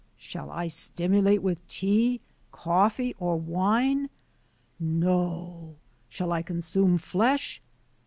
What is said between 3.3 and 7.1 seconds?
wine? No. Shall I consume